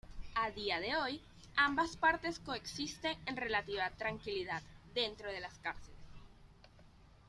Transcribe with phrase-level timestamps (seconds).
[0.33, 1.21] A día de hoy
[1.57, 4.63] ambas partes coexisten en relativa tranquilidad
[4.95, 5.95] dentro de las cárceles.